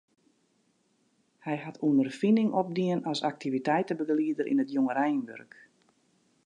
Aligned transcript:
Hy 1.45 1.55
hat 1.65 1.81
ûnderfining 1.87 2.49
opdien 2.61 2.99
as 3.11 3.19
aktiviteitebegelieder 3.31 4.45
yn 4.51 4.61
it 4.63 4.73
jongereinwurk. 4.75 5.51